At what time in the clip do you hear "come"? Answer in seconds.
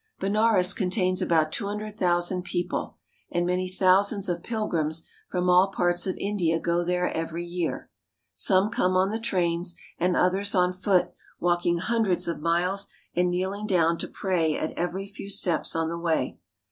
8.71-8.97